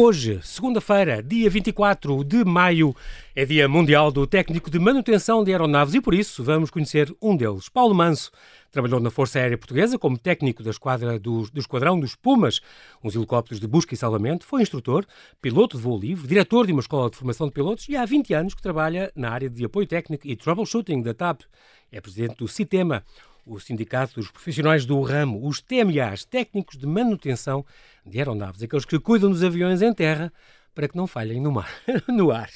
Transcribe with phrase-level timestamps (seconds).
[0.00, 2.94] Hoje, segunda-feira, dia 24 de maio,
[3.34, 7.36] é Dia Mundial do Técnico de Manutenção de Aeronaves e por isso vamos conhecer um
[7.36, 7.68] deles.
[7.68, 8.30] Paulo Manso
[8.70, 12.60] trabalhou na Força Aérea Portuguesa como técnico da esquadra do, do Esquadrão dos Pumas,
[13.02, 15.04] uns helicópteros de busca e salvamento, foi instrutor,
[15.42, 18.32] piloto de voo livre, diretor de uma escola de formação de pilotos e há 20
[18.34, 21.40] anos que trabalha na área de apoio técnico e troubleshooting da TAP.
[21.90, 23.02] É presidente do CITEMA,
[23.48, 27.64] o Sindicato dos Profissionais do Ramo, os TMAs, Técnicos de Manutenção
[28.04, 30.30] de Aeronaves, aqueles que cuidam dos aviões em terra
[30.74, 31.70] para que não falhem no, mar,
[32.06, 32.50] no ar.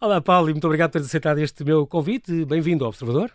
[0.00, 2.44] Olá, Paulo, e muito obrigado por ter aceitado este meu convite.
[2.46, 3.30] Bem-vindo ao Observador.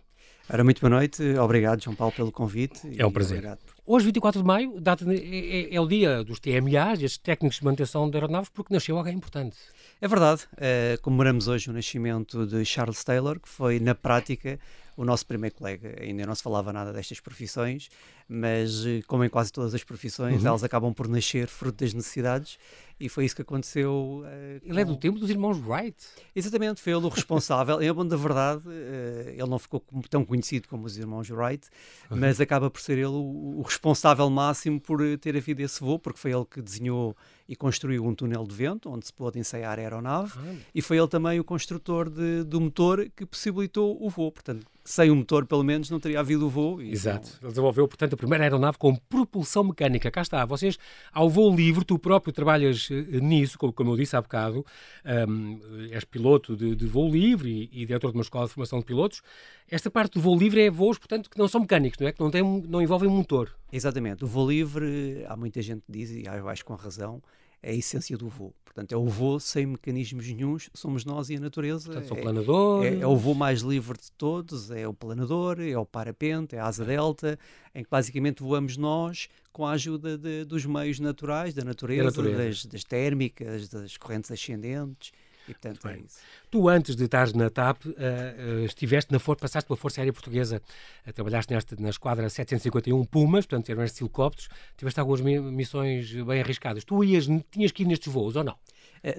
[0.49, 1.23] Ora, muito boa noite.
[1.37, 2.81] Obrigado, João Paulo, pelo convite.
[2.97, 3.37] É um prazer.
[3.37, 3.59] Obrigado.
[3.85, 7.65] Hoje, 24 de maio, data, é, é, é, o dia dos TMAs, estes técnicos de
[7.65, 9.55] manutenção de aeronaves, porque nasceu alguém importante.
[10.01, 10.43] É verdade.
[10.53, 14.59] Uh, comemoramos hoje o nascimento de Charles Taylor, que foi, na prática,
[14.95, 15.95] o nosso primeiro colega.
[16.01, 17.89] Ainda não se falava nada destas profissões,
[18.27, 20.47] mas eh, como em quase todas as profissões, uhum.
[20.47, 22.57] elas acabam por nascer fruto das necessidades
[22.99, 24.23] e foi isso que aconteceu.
[24.23, 24.79] Uh, ele com...
[24.79, 25.97] é do tempo dos irmãos Wright.
[26.35, 27.81] Exatamente, foi ele o responsável.
[27.81, 31.67] em bom da verdade, uh, ele não ficou tão conhecido como os irmãos Wright,
[32.09, 32.17] uhum.
[32.17, 36.19] mas acaba por ser ele o, o, responsável máximo por ter havido esse voo, porque
[36.19, 37.15] foi ele que desenhou
[37.47, 40.57] e construiu um túnel de vento onde se pôde ensaiar a aeronave uhum.
[40.73, 44.31] e foi ele também o construtor de, do motor que possibilitou o voo.
[44.31, 46.81] Portanto, sem o motor, pelo menos, não teria havido o voo.
[46.81, 47.37] Exato.
[47.41, 50.11] Ele desenvolveu, portanto, a primeira aeronave com propulsão mecânica.
[50.11, 50.45] Cá está.
[50.45, 50.77] Vocês,
[51.11, 54.65] ao voo livre, tu próprio trabalhas uh, nisso, como, como, eu disse há bocado.
[55.05, 58.79] Um, és piloto de, de voo livre e, e diretor de uma escola de formação
[58.79, 59.21] de pilotos.
[59.69, 62.11] Esta parte do voo livre é voos, portanto, que não são mecânicos, não é?
[62.11, 63.55] Que não, tem, não envolvem motor.
[63.75, 64.23] Exatamente.
[64.23, 67.21] O voo livre, há muita gente que diz, e acho com razão,
[67.61, 68.53] é a essência do voo.
[68.63, 71.85] Portanto, é o voo sem mecanismos nenhums, somos nós e a natureza.
[71.85, 72.93] Portanto, são é, planadores.
[72.93, 76.59] É, é, o voo mais livre de todos, é o planador, é o parapente, é
[76.59, 77.39] a asa delta,
[77.73, 82.37] em que basicamente voamos nós com a ajuda de, dos meios naturais, da natureza, natureza.
[82.37, 85.11] Das, das térmicas, das correntes ascendentes.
[85.47, 86.19] E, portanto, é isso.
[86.49, 90.13] Tu, antes de estares na TAP, uh, uh, estiveste na For passaste pela Força Aérea
[90.13, 90.61] Portuguesa,
[91.05, 96.41] uh, trabalhaste nesta, na esquadra 751 Pumas, portanto, eram estes helicópteros, tiveste algumas missões bem
[96.41, 96.83] arriscadas.
[96.83, 98.57] Tu ias, tinhas que ir nestes voos, ou não?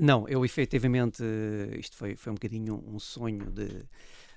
[0.01, 1.23] não, eu efetivamente,
[1.79, 3.85] isto foi, foi um bocadinho um sonho de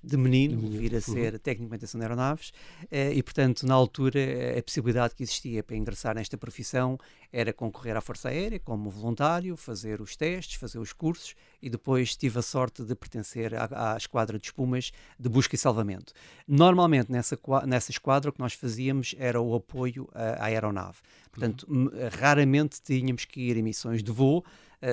[0.04, 1.02] de menino, de vir a uhum.
[1.02, 1.40] ser uhum.
[1.40, 2.54] técnico de manutenção de aeronaves,
[2.92, 4.20] eh, e portanto, na altura,
[4.58, 6.98] a possibilidade que existia para ingressar nesta profissão
[7.32, 12.16] era concorrer à Força Aérea como voluntário, fazer os testes, fazer os cursos, e depois
[12.16, 16.14] tive a sorte de pertencer à, à esquadra de espumas de busca e salvamento.
[16.48, 20.98] Normalmente, nessa, nessa esquadra, o que nós fazíamos era o apoio à, à aeronave.
[21.32, 21.90] Portanto, uhum.
[22.20, 24.44] raramente tínhamos que ir em missões de voo,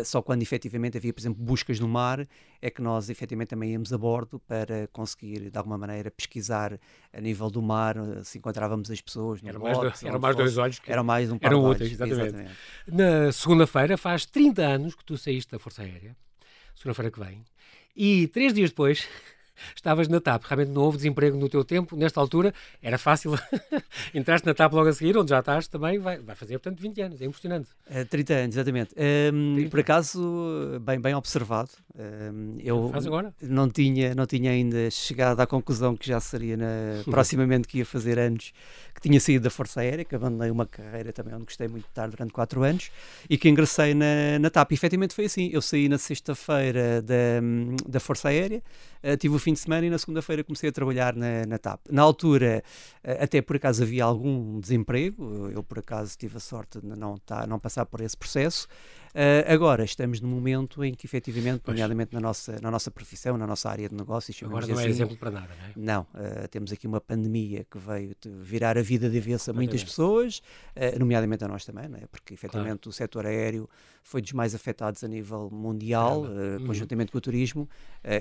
[0.05, 2.27] só quando efetivamente havia, por exemplo, buscas no mar,
[2.61, 6.79] é que nós efetivamente também íamos a bordo para conseguir, de alguma maneira, pesquisar
[7.13, 9.43] a nível do mar, uh, se encontrávamos as pessoas.
[9.43, 11.65] No era mais, bote, do, era mais dois olhos que era mais um par eram
[11.65, 12.23] úteis, exatamente.
[12.23, 12.55] exatamente.
[12.87, 16.17] Na segunda-feira, faz 30 anos que tu saíste da Força Aérea,
[16.75, 17.45] segunda-feira que vem,
[17.95, 19.07] e três dias depois
[19.75, 20.45] estavas na TAP.
[20.45, 23.33] Realmente não houve desemprego no teu tempo, nesta altura, era fácil.
[24.15, 27.01] Entraste na TAP logo a seguir, onde já estás também, vai, vai fazer, portanto, 20
[27.03, 27.21] anos.
[27.21, 27.71] É impressionante.
[27.89, 28.95] Uh, eh, 30 anos, exatamente.
[29.33, 29.71] Um, 30.
[29.71, 31.71] Por acaso, bem, bem observado.
[31.97, 33.35] Um, eu Faz agora?
[33.41, 37.87] Não tinha, não tinha ainda chegado à conclusão que já seria na, proximamente que ia
[37.87, 38.53] fazer anos,
[38.95, 41.91] que tinha saído da Força Aérea, que abandonei uma carreira também onde gostei muito de
[41.91, 42.91] estar durante 4 anos
[43.29, 44.73] e que ingressei na, na TAP.
[44.73, 45.51] E, efetivamente foi assim.
[45.53, 47.41] Eu saí na sexta-feira da,
[47.87, 48.63] da Força Aérea,
[49.03, 51.81] uh, tive o fim de semana e na segunda-feira comecei a trabalhar na, na TAP.
[51.91, 52.65] Na altura,
[53.05, 57.19] uh, até por acaso havia algum desemprego, eu por acaso tive a sorte de não,
[57.19, 58.67] tá, não passar por esse processo.
[59.15, 61.77] Uh, agora, estamos num momento em que, efetivamente, pois.
[61.77, 64.43] nomeadamente na nossa, na nossa profissão, na nossa área de negócios...
[64.43, 65.73] Agora não é assim, exemplo para nada, não é?
[65.77, 66.03] Não.
[66.03, 70.43] Uh, temos aqui uma pandemia que veio virar a vida de avesso a muitas pessoas,
[70.75, 72.07] uh, nomeadamente a nós também, não é?
[72.11, 72.91] Porque, efetivamente, claro.
[72.91, 73.71] o setor aéreo
[74.03, 76.67] foi dos mais afetados a nível mundial, uhum.
[76.67, 77.67] conjuntamente com o turismo,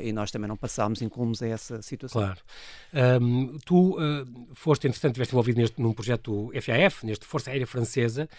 [0.01, 2.21] e nós também não passámos incómodos a essa situação.
[2.21, 2.39] Claro.
[3.21, 3.97] Um, tu
[4.53, 8.29] foste, entretanto, estiveste envolvido neste, num projeto FAF, neste Força Aérea Francesa,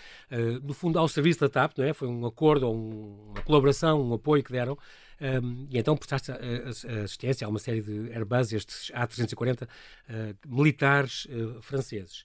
[0.63, 1.93] no fundo ao serviço da TAP, não é?
[1.93, 4.77] Foi um acordo acordo ou um, uma colaboração, um apoio que deram.
[5.21, 9.69] Um, e então prestaste assistência a uma série de Airbus, estes A340 uh,
[10.47, 12.25] militares uh, franceses.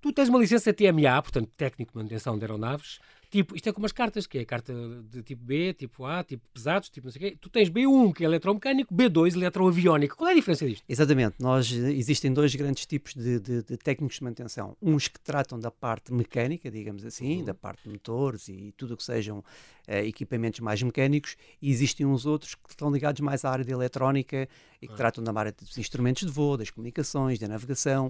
[0.00, 3.84] Tu tens uma licença TMA, portanto, técnico de manutenção de aeronaves, Tipo, isto é como
[3.84, 4.72] as cartas, que é carta
[5.10, 7.38] de tipo B, tipo A, tipo pesados, tipo não sei o quê.
[7.38, 10.16] Tu tens B1, que é eletromecânico, B2, eletroaviónico.
[10.16, 10.82] Qual é a diferença disto?
[10.88, 11.36] Exatamente.
[11.38, 14.74] Nós, existem dois grandes tipos de, de, de técnicos de manutenção.
[14.80, 17.44] Uns que tratam da parte mecânica, digamos assim, uhum.
[17.44, 22.06] da parte de motores e tudo o que sejam uh, equipamentos mais mecânicos, e existem
[22.06, 24.48] uns outros que estão ligados mais à área de eletrónica
[24.80, 24.96] e que uhum.
[24.96, 28.08] tratam da área dos instrumentos de voo, das comunicações, da navegação.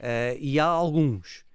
[0.00, 1.45] Uh, e há alguns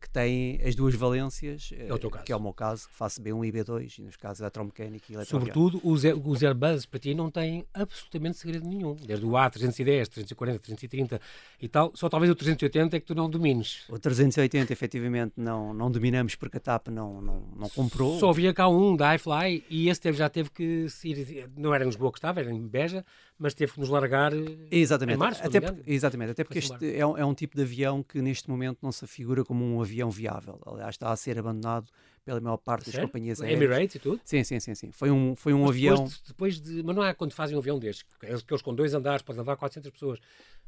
[0.00, 3.46] que têm as duas valências, é o que é o meu caso, que faço B1
[3.46, 7.66] e B2, e nos casos eletromecânica e Sobretudo, os, os Airbus para ti não têm
[7.74, 8.94] absolutamente segredo nenhum.
[8.94, 11.20] Desde o A310, 340, 330
[11.60, 13.84] e tal, só talvez o 380 é que tu não domines.
[13.88, 18.18] O 380, efetivamente, não, não dominamos porque a TAP não, não, não comprou.
[18.18, 21.84] Só havia cá um da iFly e esse teve, já teve que ir, não era
[21.84, 23.04] em Lisboa que estava, era em Beja,
[23.38, 25.16] mas teve que nos largar eh, exatamente.
[25.16, 25.44] em março.
[25.44, 28.48] Até porque, exatamente, até porque este é um, é um tipo de avião que neste
[28.48, 30.58] momento não se afigura como um avião viável.
[30.66, 31.88] Aliás, está a ser abandonado
[32.24, 33.60] pela maior parte das companhias aéreas.
[33.60, 34.20] Emirates e tudo?
[34.24, 34.90] Sim, sim, sim, sim.
[34.90, 35.94] Foi um, foi um mas avião.
[35.94, 38.94] Depois de, depois de, mas não é quando fazem um avião destes, aqueles com dois
[38.94, 40.18] andares, pode levar 400 pessoas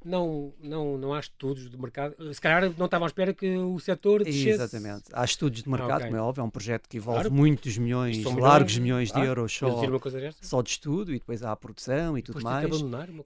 [0.05, 2.15] não, não, não há estudos de mercado.
[2.33, 4.51] Se calhar não estavam à espera que o setor descesse.
[4.51, 5.05] Exatamente.
[5.13, 6.07] Há estudos de mercado, okay.
[6.07, 7.35] como é óbvio, é um projeto que envolve claro.
[7.35, 9.23] muitos milhões, largos milhões claro.
[9.23, 9.83] de euros só,
[10.41, 12.69] só de estudo e depois há a produção e, tudo mais.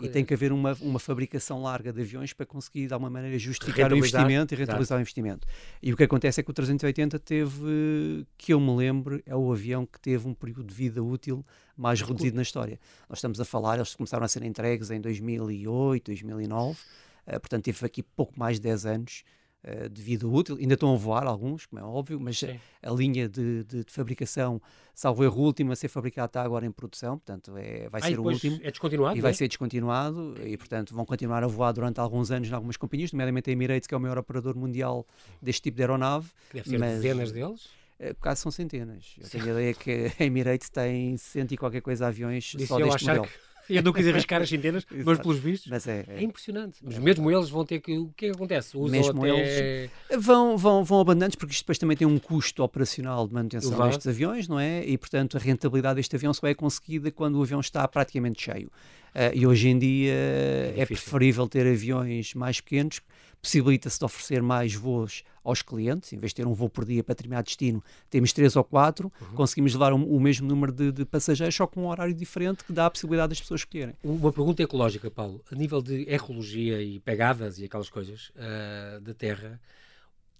[0.00, 3.38] e tem que haver uma, uma fabricação larga de aviões para conseguir, de alguma maneira,
[3.38, 4.98] justificar o investimento e rentabilizar Exato.
[4.98, 5.46] o investimento.
[5.82, 9.52] E o que acontece é que o 380 teve, que eu me lembro, é o
[9.52, 11.44] avião que teve um período de vida útil
[11.82, 12.78] mais reduzido na história.
[13.08, 17.84] Nós estamos a falar, eles começaram a ser entregues em 2008, 2009, uh, portanto teve
[17.84, 19.24] aqui pouco mais de 10 anos
[19.64, 20.56] uh, de vida útil.
[20.58, 23.92] Ainda estão a voar alguns, como é óbvio, mas a, a, linha de, de, de,
[23.92, 24.62] fabricação,
[24.94, 28.20] salvo erro, último a ser fabricado está agora em produção, portanto é, vai ah, ser
[28.20, 28.60] o último.
[28.62, 29.18] É descontinuado?
[29.18, 29.34] E vai é?
[29.34, 33.50] ser descontinuado e, portanto, vão continuar a voar durante alguns anos em algumas companhias, nomeadamente
[33.50, 35.04] a Emirates, que é o maior operador mundial
[35.42, 36.30] deste tipo de aeronave.
[36.48, 37.81] Que deve ser mas, dezenas deles?
[38.02, 39.14] Eh, caso são centenas.
[39.16, 42.76] Eu tenho a ideia que a Emirates tem cento e qualquer coisa aviões Disse só
[42.76, 43.26] deste modelo.
[43.26, 43.52] Que...
[43.76, 46.16] Eu não quis arriscar as centenas, mas pelos vistos mas é, é.
[46.16, 46.80] é impressionante.
[46.82, 47.96] Mas mesmo eles vão ter que.
[47.96, 48.76] O que é que acontece?
[48.76, 49.88] Usam mesmo até...
[50.10, 53.70] eles vão, vão, vão abandonando, porque isto depois também tem um custo operacional de manutenção
[53.70, 53.90] Elevado.
[53.90, 54.84] destes aviões, não é?
[54.84, 58.66] E portanto a rentabilidade deste avião só é conseguida quando o avião está praticamente cheio.
[59.14, 63.00] Uh, e hoje em dia é, é preferível ter aviões mais pequenos
[63.42, 67.02] possibilita-se de oferecer mais voos aos clientes, em vez de ter um voo por dia
[67.02, 69.34] para determinado destino, temos três ou quatro, uhum.
[69.34, 72.72] conseguimos levar um, o mesmo número de, de, passageiros, só com um horário diferente que
[72.72, 73.96] dá a possibilidade das pessoas escolherem.
[74.04, 75.42] Uma pergunta ecológica, Paulo.
[75.50, 79.60] A nível de ecologia e pegadas e aquelas coisas uh, da Terra,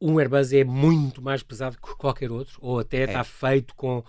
[0.00, 3.04] um Airbus é muito mais pesado que qualquer outro, ou até é.
[3.04, 4.04] está feito com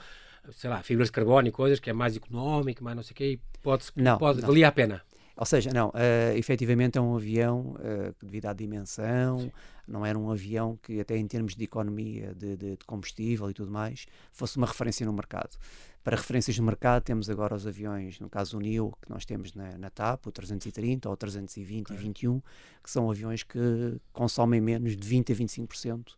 [0.52, 3.16] sei lá, fibras de carbono e coisas que é mais económico, mais não sei o
[3.16, 4.48] quê, e pode, não, pode não.
[4.48, 5.02] valer a pena.
[5.36, 9.52] Ou seja, não, uh, efetivamente é um avião uh, que, devido à dimensão, Sim.
[9.88, 13.54] não era um avião que, até em termos de economia de, de, de, combustível e
[13.54, 15.58] tudo mais, fosse uma referência no mercado.
[16.04, 19.54] Para referências no mercado, temos agora os aviões, no caso o NIO, que nós temos
[19.54, 21.96] na, na TAP, o 330 ou o 320 okay.
[21.96, 22.40] e 21,
[22.84, 26.16] que são aviões que consomem menos de 20 a 25%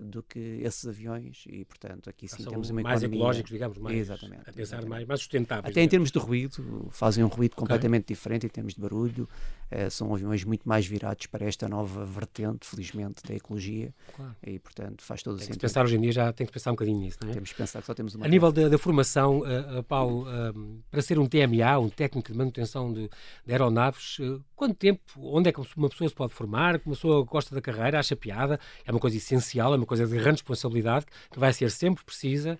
[0.00, 3.18] do que esses aviões e, portanto, aqui sim temos uma mais economia...
[3.18, 4.88] ecológicos, digamos, mais, exatamente, a pensar exatamente.
[4.90, 5.72] Mais, mais sustentáveis.
[5.72, 7.62] Até em termos de ruído, fazem um ruído okay.
[7.62, 9.28] completamente diferente em termos de barulho,
[9.70, 14.34] eh, são aviões muito mais virados para esta nova vertente, felizmente, da ecologia claro.
[14.46, 15.52] e, portanto, faz todo o sentido.
[15.52, 17.34] Tem que pensar hoje em dia, já tem que pensar um bocadinho nisso, não é?
[17.34, 18.24] Temos que pensar que só temos uma...
[18.24, 22.38] A nível da, da formação, uh, Paulo, uh, para ser um TMA, um técnico de
[22.38, 23.10] manutenção de,
[23.44, 24.18] de aeronaves,
[24.54, 27.98] quanto tempo, onde é que uma pessoa se pode formar, uma pessoa gosta da carreira,
[27.98, 31.70] acha piada, é uma coisa essencial, é uma coisa de grande responsabilidade, que vai ser
[31.70, 32.56] sempre precisa.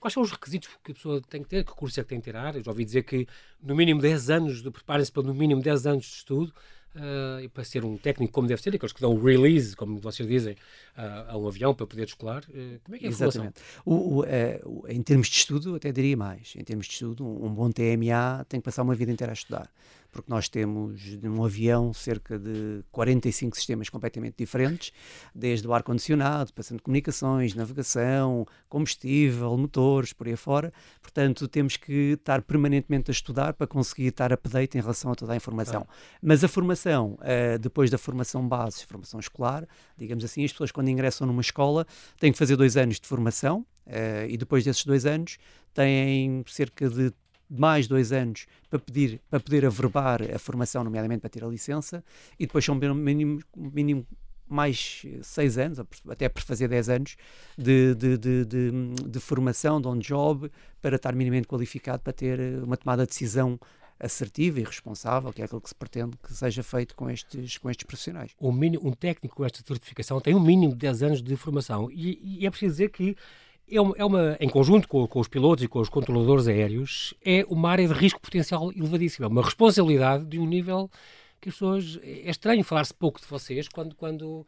[0.00, 2.18] quais são os requisitos que a pessoa tem que ter, que curso é que tem
[2.18, 2.56] que tirar?
[2.56, 3.26] Eu já ouvi dizer que
[3.62, 6.52] no mínimo 10 anos, preparem-se para no mínimo 10 anos de estudo,
[6.94, 9.98] Uh, e para ser um técnico como deve ser, aqueles que dão o release, como
[9.98, 12.44] vocês dizem, uh, a um avião para poder descolar.
[12.50, 13.62] Uh, como é que é a Exatamente.
[13.82, 16.52] O, o, em termos de estudo, até diria mais.
[16.54, 19.34] Em termos de estudo, um, um bom TMA tem que passar uma vida inteira a
[19.34, 19.70] estudar
[20.12, 24.92] porque nós temos num avião cerca de 45 sistemas completamente diferentes,
[25.34, 30.72] desde o ar-condicionado, passando de comunicações, navegação, combustível, motores, por aí fora.
[31.00, 35.32] Portanto, temos que estar permanentemente a estudar para conseguir estar update em relação a toda
[35.32, 35.86] a informação.
[35.88, 35.94] Ah.
[36.22, 39.66] Mas a formação, uh, depois da formação base, formação escolar,
[39.96, 41.86] digamos assim, as pessoas quando ingressam numa escola
[42.20, 45.38] têm que fazer dois anos de formação, Uh, e depois desses dois anos
[45.74, 47.12] têm cerca de
[47.52, 52.02] mais dois anos para, pedir, para poder averbar a formação, nomeadamente para ter a licença,
[52.38, 54.06] e depois são mínimo, mínimo
[54.48, 55.78] mais seis anos,
[56.08, 57.16] até por fazer dez anos,
[57.56, 63.04] de, de, de, de, formação, de on-job, para estar minimamente qualificado para ter uma tomada
[63.04, 63.58] de decisão
[63.98, 67.70] assertiva e responsável, que é aquilo que se pretende que seja feito com estes, com
[67.70, 68.32] estes profissionais.
[68.40, 71.88] Um, mínimo, um técnico com esta certificação tem um mínimo de 10 anos de formação
[71.90, 73.16] e, e é preciso dizer que
[73.72, 77.14] é uma, é uma, em conjunto com, com, os pilotos e com os controladores aéreos,
[77.24, 80.90] é uma área de risco potencial elevadíssima, uma responsabilidade de um nível
[81.40, 81.98] que as pessoas.
[82.02, 84.46] É estranho falar-se pouco de vocês quando, quando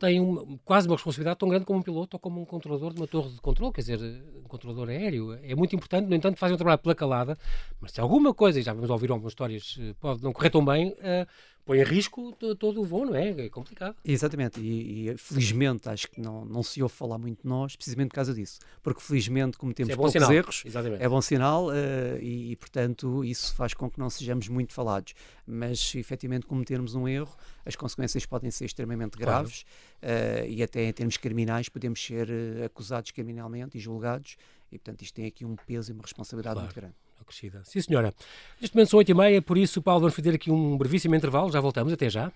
[0.00, 3.00] têm uma, quase uma responsabilidade tão grande como um piloto ou como um controlador de
[3.00, 4.00] uma torre de controle, quer dizer,
[4.44, 5.38] um controlador aéreo.
[5.42, 7.38] É muito importante, no entanto, fazem um trabalho pela calada,
[7.80, 10.64] mas se alguma coisa, e já vamos ouvir algumas histórias, eh, pode não correr tão
[10.64, 11.26] bem, uh,
[11.64, 13.30] põe em risco todo o voo, não é?
[13.30, 13.96] É complicado.
[14.04, 18.08] Exatamente, e, e, felizmente acho que não, não se ouve falar muito de nós, precisamente
[18.08, 20.32] por causa disso, porque felizmente cometemos é poucos sinal.
[20.32, 21.02] erros, Exatamente.
[21.02, 21.72] é bom sinal uh,
[22.20, 25.14] e, e, portanto isso faz com que não sejamos muito falados,
[25.46, 29.64] mas se efetivamente cometermos um erro, as consequências podem ser extremamente graves
[30.00, 30.44] claro.
[30.44, 34.36] uh, e até em termos criminais podemos ser uh, acusados criminalmente e julgados
[34.70, 36.66] e portanto isto tem aqui um peso e uma responsabilidade claro.
[36.66, 37.62] muito grande crescida.
[37.64, 38.12] Sim, senhora.
[38.60, 41.50] Neste momento são 8 e meia, por isso, Paulo, vamos fazer aqui um brevíssimo intervalo.
[41.50, 42.32] Já voltamos, até já.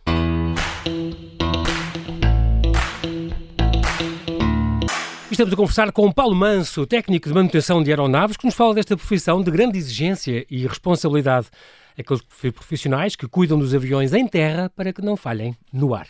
[5.30, 8.96] Estamos a conversar com Paulo Manso, técnico de manutenção de aeronaves, que nos fala desta
[8.96, 11.48] profissão de grande exigência e responsabilidade.
[11.98, 16.08] Aqueles profissionais que cuidam dos aviões em terra para que não falhem no ar.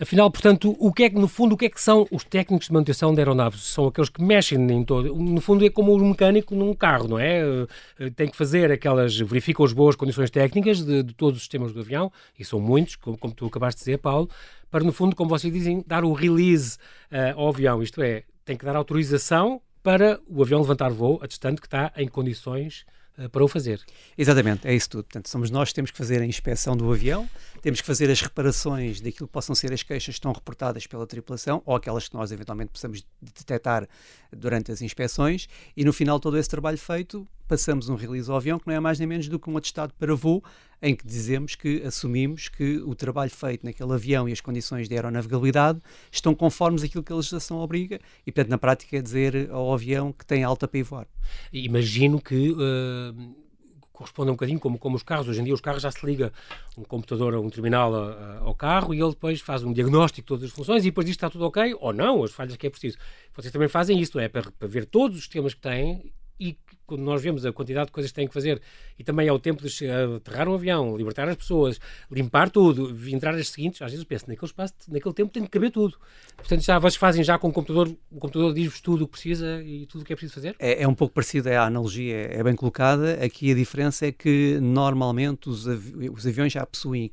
[0.00, 2.66] Afinal, portanto, o que é que, no fundo, o que é que são os técnicos
[2.66, 3.62] de manutenção de aeronaves?
[3.62, 5.14] São aqueles que mexem em todo.
[5.14, 7.40] No fundo, é como o mecânico num carro, não é?
[8.00, 9.16] Eh, tem que fazer aquelas.
[9.18, 12.96] verificam as boas condições técnicas de, de todos os sistemas do avião, e são muitos,
[12.96, 14.28] como, como, tu acabaste de dizer, Paulo,
[14.70, 16.76] para, no fundo, como vocês dizem, dar o release
[17.12, 17.80] uh, ao avião.
[17.80, 22.08] Isto é, tem que dar autorização para o avião levantar voo, atestando que está em
[22.08, 22.84] condições
[23.30, 23.80] para o fazer.
[24.18, 25.04] Exatamente, é isso tudo.
[25.04, 27.28] Portanto, somos nós que temos que fazer a inspeção do avião,
[27.62, 31.06] temos que fazer as reparações daquilo que possam ser as queixas que estão reportadas pela
[31.06, 33.88] tripulação ou aquelas que nós eventualmente possamos detectar
[34.32, 38.58] durante as inspeções e no final todo esse trabalho feito passamos um release ao avião
[38.58, 40.42] que não é mais nem menos do que um atestado para voo
[40.82, 44.94] em que dizemos que assumimos que o trabalho feito naquele avião e as condições de
[44.94, 45.80] aeronavegabilidade
[46.12, 50.12] estão conformes àquilo que a legislação obriga e, portanto, na prática é dizer ao avião
[50.12, 51.06] que tem alta para ir voar.
[51.52, 53.34] Imagino que uh,
[53.94, 55.28] corresponde um bocadinho como, como os carros.
[55.28, 56.32] Hoje em dia os carros já se liga
[56.76, 60.26] um computador, um terminal a, a, ao carro e ele depois faz um diagnóstico de
[60.26, 62.70] todas as funções e depois diz está tudo ok ou não, as falhas que é
[62.70, 62.98] preciso.
[63.34, 64.28] Vocês também fazem isto, é?
[64.28, 67.92] Para, para ver todos os sistemas que têm e quando nós vemos a quantidade de
[67.92, 68.60] coisas que têm que fazer
[68.98, 73.34] e também é o tempo de aterrar um avião, libertar as pessoas, limpar tudo, entrar
[73.34, 75.96] as seguintes, às vezes eu penso, naquele espaço, naquele tempo tem que caber tudo.
[76.36, 79.62] Portanto, já vocês fazem já com o computador, o computador diz-vos tudo o que precisa
[79.62, 80.56] e tudo o que é preciso fazer?
[80.58, 83.14] É, é um pouco parecido, a analogia é, é bem colocada.
[83.24, 87.10] Aqui a diferença é que normalmente os, avi os aviões já possuem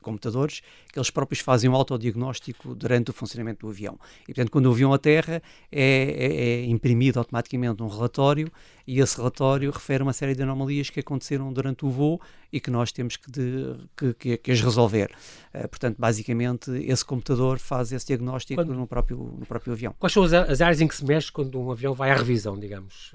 [0.00, 0.62] computadores
[0.92, 3.98] que eles próprios fazem um autodiagnóstico durante o funcionamento do avião.
[4.22, 8.52] E portanto, quando o avião aterra, é, é, é imprimido automaticamente um relatório
[8.86, 12.20] e esse relatório refere uma série de anomalias que aconteceram durante o voo
[12.52, 15.10] e que nós temos que, de, que, que, que as resolver.
[15.54, 19.94] Uh, portanto, basicamente, esse computador faz esse diagnóstico quando, no, próprio, no próprio avião.
[19.98, 22.58] Quais são as, as, áreas em que se mexe quando um avião vai à revisão,
[22.58, 23.12] digamos?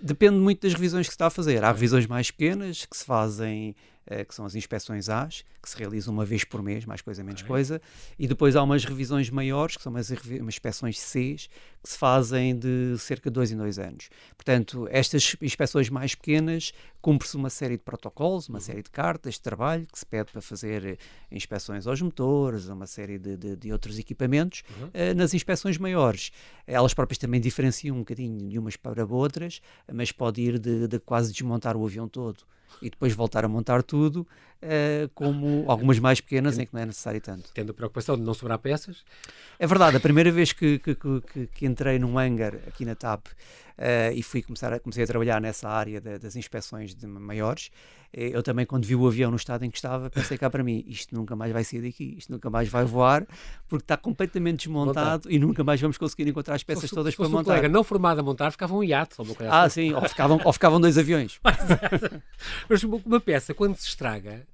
[0.00, 1.62] Depende muito das revisões que se está a fazer.
[1.64, 3.74] Há revisões mais pequenas que se fazem
[4.10, 7.22] uh, que são as inspeções AS, que se realizam uma vez por mês, mais coisa,
[7.22, 7.48] menos okay.
[7.48, 7.82] coisa,
[8.18, 11.48] e depois há umas revisões maiores, que são umas, umas inspeções Cs,
[11.84, 14.08] que se fazem de cerca de dois em dois anos.
[14.38, 16.72] Portanto, estas inspeções mais pequenas
[17.02, 18.64] cumpre-se uma série de protocolos, uma uhum.
[18.64, 20.96] série de cartas de trabalho que se pede para fazer eh,
[21.30, 24.62] inspeções aos motores, uma série de, de, de outros equipamentos.
[24.80, 24.86] Uhum.
[24.86, 26.32] Uh, nas inspeções maiores,
[26.66, 29.60] elas próprias também diferenciam um bocadinho de umas para outras,
[29.92, 32.46] mas pode ir de, de quase desmontar o avião todo
[32.80, 34.26] e depois voltar a montar tudo,
[34.64, 37.50] uh, como algumas mais pequenas em que não é necessário tanto.
[37.52, 39.04] Tendo a preocupação de não sobrar peças?
[39.58, 43.26] É verdade, a primeira vez que, que, que, que entrei num hangar aqui na TAP
[43.26, 47.70] uh, e fui começar a, comecei a trabalhar nessa área de, das inspeções de maiores,
[48.12, 50.62] eh, eu também quando vi o avião no estado em que estava, pensei cá para
[50.62, 53.26] mim, isto nunca mais vai sair daqui, isto nunca mais vai voar,
[53.68, 57.16] porque está completamente desmontado e nunca mais vamos conseguir encontrar as peças se, todas se
[57.16, 57.40] para montar.
[57.40, 59.16] Um colega não formado a montar, ficava um iate.
[59.48, 59.88] ah, assim.
[59.88, 61.40] sim, ou ficavam, ou ficavam dois aviões.
[62.68, 64.46] Mas uma peça, quando se estraga,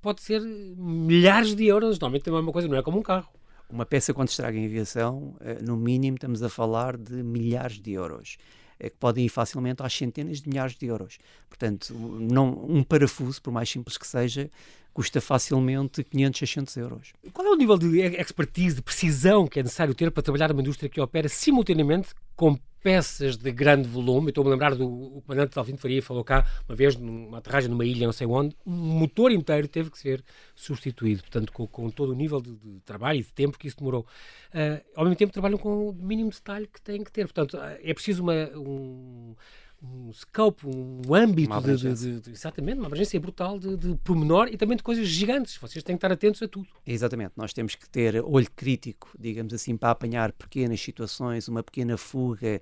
[0.00, 3.28] pode ser milhares de euros, normalmente também é uma coisa, não é como um carro.
[3.70, 7.92] Uma peça quando estraga em aviação, eh, no mínimo estamos a falar de milhares de
[7.92, 8.38] euros
[8.78, 11.18] é que podem ir facilmente às centenas de milhares de euros.
[11.48, 14.50] Portanto, não, um parafuso, por mais simples que seja,
[14.98, 17.12] custa facilmente 500, 600 euros.
[17.32, 20.60] Qual é o nível de expertise, de precisão que é necessário ter para trabalhar numa
[20.60, 24.30] indústria que opera simultaneamente com peças de grande volume.
[24.30, 27.84] Estou-me a lembrar do o comandante Alvino Faria falou cá uma vez numa aterragem numa
[27.84, 30.24] ilha, não sei onde, um motor inteiro teve que ser
[30.56, 33.76] substituído, portanto, com, com todo o nível de, de, trabalho e de tempo que isso
[33.76, 34.04] demorou.
[34.52, 37.94] Uh, ao mesmo tempo, trabalham com o mínimo detalhe que têm que ter, portanto, é
[37.94, 39.36] preciso uma, um,
[39.82, 44.56] um scope, um âmbito de, de, de, exatamente, uma abrangência brutal de, de pormenor e
[44.56, 45.56] também de coisas gigantes.
[45.56, 46.66] Vocês têm que estar atentos a tudo.
[46.86, 51.96] Exatamente, nós temos que ter olho crítico, digamos assim, para apanhar pequenas situações, uma pequena
[51.96, 52.60] fuga,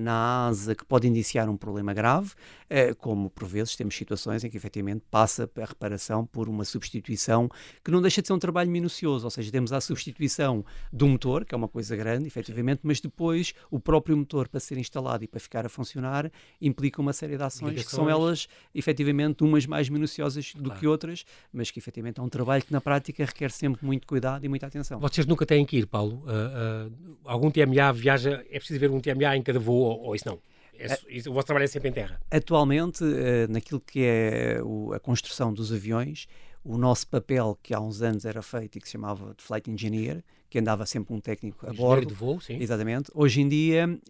[0.00, 2.32] na asa que pode indiciar um problema grave,
[2.70, 7.48] uh, como por vezes temos situações em que efetivamente passa a reparação por uma substituição
[7.82, 11.44] que não deixa de ser um trabalho minucioso, ou seja, temos a substituição do motor,
[11.44, 15.28] que é uma coisa grande, efetivamente, mas depois o próprio motor para ser instalado e
[15.28, 16.30] para ficar a funcionar
[16.60, 20.80] implica uma série de ações que são elas efetivamente umas mais minuciosas do claro.
[20.80, 24.44] que outras, mas que efetivamente é um trabalho que na prática requer sempre muito cuidado
[24.44, 25.00] e muita atenção.
[25.00, 26.24] Vocês nunca têm que ir, Paulo.
[26.24, 30.14] Uh, uh, algum TMA viaja, é preciso ver um TMA em cada voo ou, ou
[30.14, 30.38] isso não?
[30.78, 32.20] É, isso, o vosso trabalho é sempre em terra?
[32.30, 34.60] Atualmente, uh, naquilo que é
[34.94, 36.26] a construção dos aviões,
[36.64, 39.70] o nosso papel, que há uns anos era feito e que se chamava de Flight
[39.70, 42.06] Engineer, que andava sempre um técnico a bordo.
[42.06, 42.58] de voo, sim.
[42.60, 43.10] Exatamente.
[43.14, 44.00] Hoje em dia uh,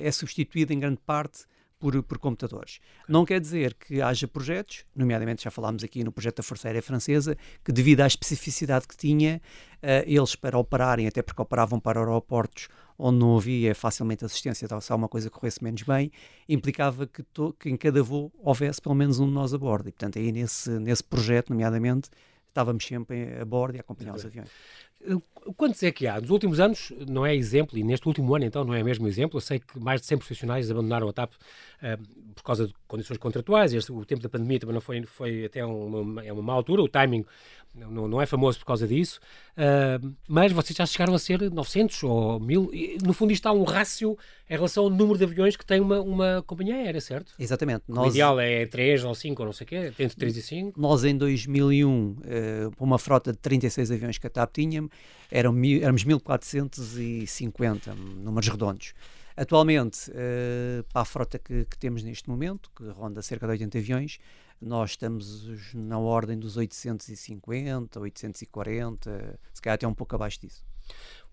[0.00, 1.44] é substituído em grande parte
[1.78, 2.80] por, por computadores.
[3.08, 6.82] Não quer dizer que haja projetos, nomeadamente já falámos aqui no projeto da Força Aérea
[6.82, 9.40] Francesa, que devido à especificidade que tinha,
[9.82, 12.68] uh, eles para operarem, até porque operavam para aeroportos
[12.98, 16.10] onde não havia facilmente assistência, se alguma coisa corresse menos bem,
[16.48, 19.88] implicava que, to, que em cada voo houvesse pelo menos um de nós a bordo.
[19.88, 22.08] E, portanto, aí nesse, nesse projeto, nomeadamente,
[22.48, 24.48] estávamos sempre a bordo e a acompanhar os aviões.
[25.56, 26.20] Quantos é que há?
[26.20, 29.36] Nos últimos anos, não é exemplo, e neste último ano, então, não é mesmo exemplo.
[29.36, 31.32] Eu sei que mais de 100 profissionais abandonaram a TAP
[31.82, 33.72] uh, por causa de condições contratuais.
[33.72, 36.82] Este, o tempo da pandemia também não foi, foi até uma, é uma má altura.
[36.82, 37.24] O timing
[37.76, 39.20] não, não é famoso por causa disso.
[39.52, 42.70] Uh, mas vocês já chegaram a ser 900 ou 1000.
[43.04, 44.16] no fundo, isto há um rácio
[44.48, 47.34] em relação ao número de aviões que tem uma, uma companhia aérea, certo?
[47.38, 47.82] Exatamente.
[47.88, 48.14] O Nós...
[48.14, 50.80] ideal é 3 ou 5 ou não sei o quê, entre 3 e 5.
[50.80, 52.16] Nós, em 2001, uh,
[52.78, 54.88] uma frota de 36 aviões que a TAP tinha,
[55.30, 58.94] eram, éramos 1450, números redondos.
[59.36, 63.78] Atualmente, uh, para a frota que, que, temos neste momento, que ronda cerca de 80
[63.78, 64.18] aviões,
[64.60, 70.64] nós estamos na ordem dos 850, 840, se calhar até um pouco abaixo disso.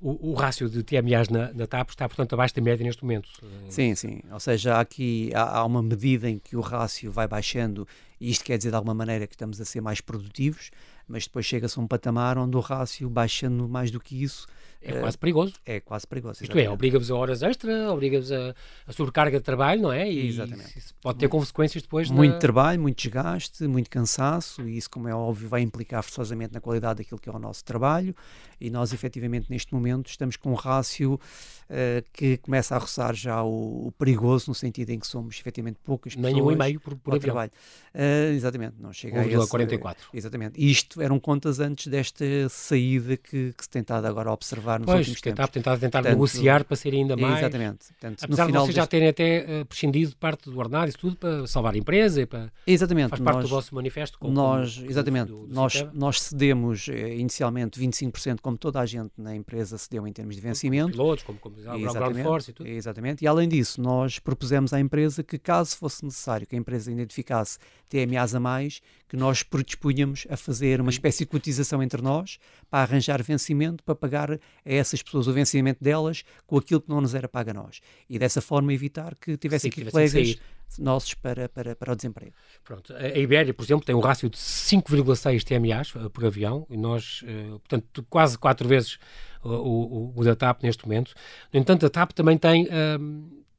[0.02, 3.30] O, o rácio de TMAs na, na TAP está, portanto, abaixo da média neste momento.
[3.70, 4.20] Sim, sim.
[4.32, 7.88] Ou seja, há aqui há, há uma medida em que o rácio vai baixando
[8.20, 10.72] e isto quer dizer de alguma maneira que estamos a ser mais produtivos,
[11.08, 14.46] mas depois chega-se a um patamar onde o rácio baixando mais do que isso
[14.84, 15.54] é quase perigoso.
[15.66, 16.44] É quase perigoso.
[16.44, 18.54] Isto é, obriga-vos a horas extra, obriga-vos a,
[18.88, 20.12] a, sobrecarga de trabalho, não é?
[20.12, 20.78] E exatamente.
[20.78, 22.10] Isso pode ter consequências depois.
[22.10, 22.40] Muito na...
[22.40, 27.00] trabalho, muito desgaste, muito cansaço, e isso, como é óbvio, vai implicar forçosamente na qualidade
[27.00, 28.16] daquilo que é o nosso trabalho.
[28.64, 33.44] E nós, efetivamente, neste momento, estamos com um rácio uh, que começa a roçar já
[33.44, 36.34] o, o, perigoso, no sentido em que somos, efetivamente, poucas pessoas.
[36.34, 37.52] Nem um e meio por, por trabalho.
[37.94, 40.08] Uh, exatamente, não chega a esse, 44.
[40.14, 40.66] Exatamente.
[40.66, 44.86] Isto eram contas antes desta saída que, que se tem estado agora a observar nos
[44.86, 45.54] pois, últimos tentar, tempos.
[45.54, 47.40] Tentar, tentar Portanto, negociar para ser ainda mais.
[47.40, 47.88] Exatamente.
[47.88, 51.46] Portanto, Apesar de vocês já terem até uh, prescindido parte do ordenado e tudo para
[51.48, 52.50] salvar a empresa e para...
[52.66, 53.10] Exatamente.
[53.10, 54.18] Faz parte nós, do vosso manifesto.
[54.18, 55.28] Como, nós, como, exatamente.
[55.28, 60.08] Do, do nós, nós cedemos eh, inicialmente 25%, como toda a gente na empresa cedeu
[60.08, 60.92] em termos de vencimento.
[60.92, 62.68] Como pilotos, como, como ground force e tudo.
[62.68, 63.24] Exatamente.
[63.24, 67.58] E além disso, nós propusemos à empresa que caso fosse necessário que a empresa identificasse
[67.90, 72.40] TMAs a mais, que nós predispunhamos a fazer uma espécie de cotização entre nós
[72.70, 77.02] para arranjar vencimento para pagar a essas pessoas o vencimento delas com aquilo que não
[77.02, 77.80] nos era pago a nós.
[78.10, 80.40] E dessa forma evitar que tivesse aqui colegas
[80.80, 82.34] nossos para, para, para o desemprego.
[82.64, 82.94] Pronto.
[82.96, 87.24] A Ibéria, por exemplo, tem um rácio de 5,6 TMAs eh, por avião e nós,
[87.26, 88.98] eh, portanto, quase quatro vezes
[89.44, 91.14] o, o, o da TAP neste momento.
[91.52, 92.68] No entanto, a TAP também tem.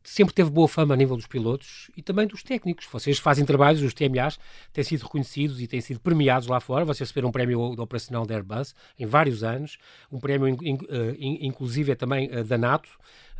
[0.05, 2.87] Sempre teve boa fama a nível dos pilotos e também dos técnicos.
[2.93, 4.39] Vocês fazem trabalhos, os TMAs
[4.73, 6.85] têm sido reconhecidos e têm sido premiados lá fora.
[6.85, 9.79] Vocês receberam um prémio operacional da Airbus em vários anos,
[10.13, 12.91] um prémio in, in, uh, inclusive é também uh, da NATO,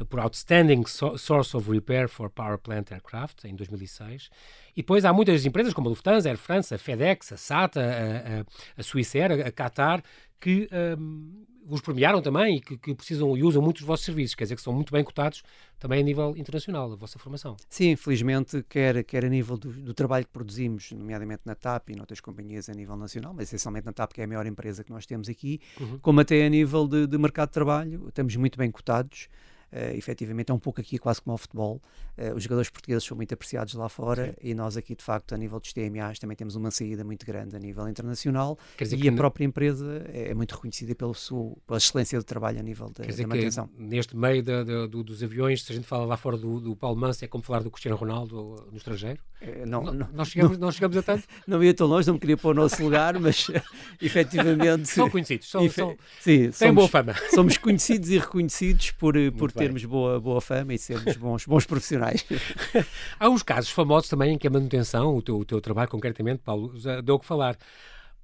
[0.01, 4.31] uh, por Outstanding so Source of Repair for Power Plant Aircraft, em 2006.
[4.75, 7.81] E depois há muitas empresas como a Lufthansa, a Air France, a FedEx, a SATA,
[7.81, 10.03] a, a, a a, Qatar,
[10.41, 14.35] que um, vos premiaram também e que, que, precisam e usam muito os vossos serviços,
[14.35, 15.43] quer dizer que são muito bem cotados
[15.79, 17.57] também a nível internacional, a vossa formação.
[17.69, 21.97] Sim, felizmente, quer, quer a nível do, do trabalho que produzimos, nomeadamente na TAP e
[21.97, 24.91] noutras companhias a nível nacional, mas essencialmente na TAP, que é a maior empresa que
[24.91, 25.99] nós temos aqui, uhum.
[25.99, 29.29] como até a nível de, de mercado de trabalho, estamos muito bem cotados.
[29.75, 31.83] Uh, efetivamente é um pouco aqui quase como ao futebol.
[32.17, 34.51] Uh, os jogadores portugueses são muito apreciados lá fora Sim.
[34.51, 37.57] e nós aqui, de facto, a nível dos TMAs, também temos uma saída muito grande
[37.57, 38.57] a nível internacional
[38.97, 42.63] e a própria empresa é, é, muito reconhecida pelo seu, pela excelência do trabalho a
[42.63, 43.69] nível da, da manutenção.
[43.77, 46.77] neste meio de, de, do, dos aviões, se a gente fala lá fora do, do
[46.77, 49.19] Paulo Manso, é como falar do Cristiano Ronaldo no estrangeiro?
[49.41, 51.25] É, não, não, nós chegamos, não, chegamos a tanto?
[51.49, 53.51] Não ia tão longe, não me queria pôr o nosso lugar, mas
[54.01, 54.89] efetivamente...
[54.89, 57.15] São conhecidos, são, são, sim, têm somos, boa fama.
[57.35, 62.25] Somos conhecidos e reconhecidos por, por termos boa, boa fama e sermos bons, bons profissionais.
[63.19, 66.43] Há uns casos famosos também em que a manutenção, o teu, o teu trabalho concretamente,
[66.43, 66.73] Paulo,
[67.03, 67.57] deu o que falar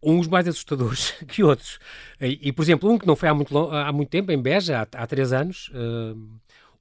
[0.03, 1.79] uns mais assustadores que outros.
[2.21, 4.81] E, e, por exemplo, um que não foi há muito, há muito tempo, em Beja,
[4.81, 6.19] há, há três anos, uh,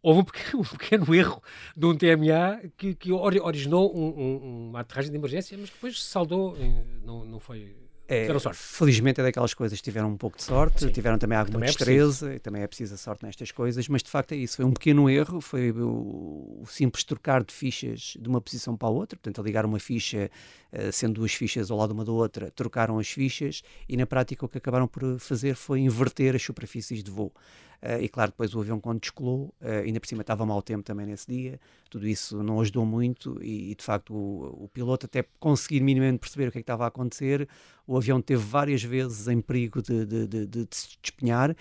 [0.02, 1.41] houve um pequeno, um pequeno, erro
[1.76, 6.02] de um TMA que, que originou um, um, uma aterragem de emergência, mas que depois
[6.02, 6.58] se saldou,
[7.04, 7.76] não, não foi
[8.10, 10.91] é, felizmente é daquelas coisas que tiveram um pouco de sorte, Sim.
[10.91, 13.88] tiveram também alguma também é destreza é e também é preciso a sorte nestas coisas,
[13.88, 14.58] mas de facto é isso.
[14.58, 18.88] Foi um pequeno erro, foi o, o simples trocar de fichas de uma posição para
[18.88, 20.32] a outra, portanto, a ligar uma ficha,
[20.74, 24.43] uh, sendo duas fichas ao lado uma da outra, trocaram as fichas e na prática
[24.43, 27.32] o que acabaram por fazer foi inverter as superfícies de voo.
[27.81, 30.83] Uh, e claro, depois o avião quando descolou, uh, ainda por cima estava mau tempo
[30.83, 31.57] também nesse dia,
[31.89, 36.19] tudo isso não ajudou muito e, e de facto o, o, piloto até conseguir minimamente
[36.19, 37.47] perceber o que, é que estava a acontecer,
[37.87, 41.55] o avião teve várias vezes em perigo de, de, de, de se despenhar uh,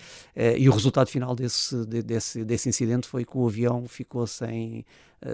[0.57, 4.85] e o resultado final desse, desse, desse incidente foi que o avião ficou sem,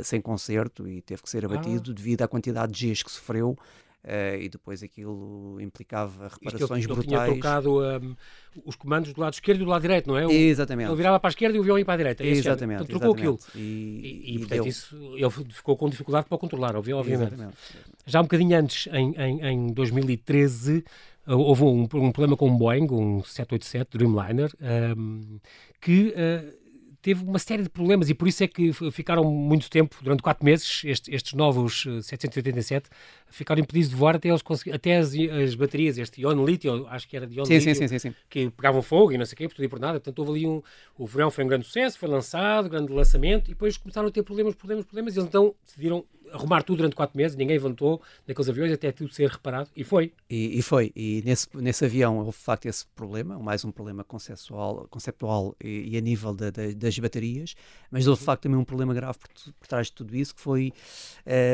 [0.03, 1.93] sem conserto e teve que ser abatido ah.
[1.95, 3.57] devido à quantidade de Gs que sofreu
[4.05, 7.07] Uh, e depois aquilo implicava reparações Isto ele, ele brutais.
[7.07, 8.15] tinha trocado um,
[8.63, 10.27] os comandos do lado esquerdo e do lado direito, não é?
[10.27, 10.89] O, exatamente.
[10.89, 12.23] Ele virava para a esquerda e o avião ia para a direita.
[12.23, 12.77] Exatamente.
[12.85, 13.47] Portanto, trocou exatamente.
[13.49, 13.65] aquilo.
[13.65, 14.67] E, e, e portanto, deu.
[14.67, 17.13] isso, ele ficou com dificuldade para controlar, obviamente.
[17.13, 17.57] Exatamente.
[18.05, 20.85] Já um bocadinho antes, em, em, em 2013,
[21.25, 24.51] houve um, um, problema com um Boeing, um 787 Dreamliner,
[24.95, 25.39] um,
[25.81, 26.09] que...
[26.09, 26.64] Uh,
[27.05, 30.43] teve uma série de problemas e por isso é que ficaram muito tempo, durante quatro
[30.43, 32.95] meses, estes, estes novos 787 eh,
[33.29, 34.41] ficaram impedidos de voar até eles
[34.73, 37.87] até as, as baterias, este ion lítio, acho que era de ion sim, lítio, sim,
[37.87, 39.99] sim, sim, que pegavam fogo e não sei o quê, por tudo e por nada.
[39.99, 40.63] Portanto, houve ali um.
[40.97, 44.23] O verão foi um grande sucesso, foi lançado, grande lançamento, e depois começaram a ter
[44.23, 48.49] problemas, problemas, problemas, e eles então decidiram arrumar tudo durante quatro meses, ninguém levantou naqueles
[48.49, 50.11] aviões até tudo ser reparado, e foi.
[50.29, 54.03] E, e, foi, e nesse, nesse avião houve de facto esse problema, mais um problema
[54.03, 57.55] conceptual, conceptual e, e a nível da, da, das baterias,
[57.91, 60.41] mas houve de facto também um problema grave por, por trás de tudo isso, que
[60.41, 60.71] foi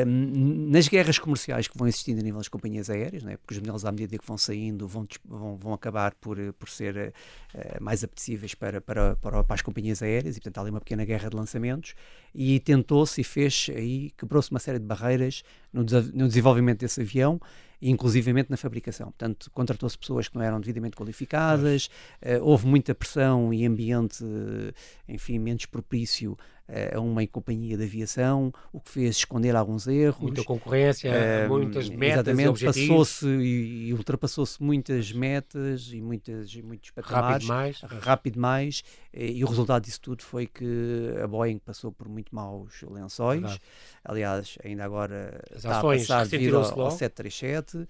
[0.06, 3.36] um, nas guerras comerciais que vão existindo a nível das companhias aéreas, é?
[3.36, 7.12] Porque os modelos à medida que vão saindo vão, vão, vão acabar por, por ser
[7.54, 10.80] uh, mais apetecíveis para, para, para, para as companhias aéreas, e portanto há ali uma
[10.80, 11.94] pequena guerra de lançamentos,
[12.34, 17.40] e tentou-se e fez aí, quebrou-se uma série de barreiras no, no desenvolvimento desse avião
[17.80, 19.06] e inclusivamente na fabricação.
[19.06, 21.90] Portanto, contratou-se pessoas que não eram devidamente qualificadas,
[22.22, 24.24] uh, houve muita pressão e ambiente,
[25.08, 26.38] enfim, menos propício
[26.94, 30.20] a uma companhia de aviação, o que fez esconder alguns erros.
[30.20, 36.90] Muita concorrência, uh, muitas metas exatamente, passou-se e, e ultrapassou-se muitas metas e muitas, muitos
[36.90, 37.46] patamares.
[37.46, 37.80] Rápido mais.
[37.80, 38.82] Rápido mais.
[39.12, 43.40] E, o resultado disso tudo foi que a Boeing passou por muito maus lençóis.
[43.40, 43.60] Verdade.
[44.04, 47.88] Aliás, ainda agora As está a passar devido ao, ao 737 uh,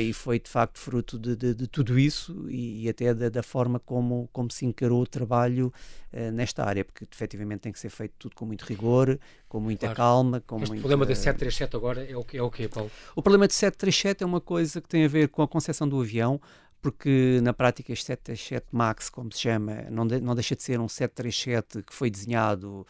[0.00, 3.42] e foi de facto fruto de, de, de tudo isso e, e até da, da,
[3.42, 5.72] forma como, como se encarou o trabalho
[6.12, 9.86] uh, nesta área, porque efetivamente tem que ser feito tudo com muito rigor, com muita
[9.86, 9.96] claro.
[9.96, 10.40] calma.
[10.46, 12.90] Com este muito, problema do 737 agora é o, que, é o quê, Paulo?
[13.14, 16.00] O problema do 737 é uma coisa que tem a ver com a concepção do
[16.00, 16.40] avião,
[16.80, 20.80] porque na prática este 737 MAX, como se chama, não, de, não deixa de ser
[20.80, 22.86] um 737 que foi desenhado